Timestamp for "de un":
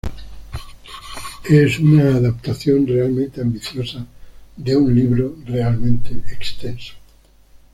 4.57-4.95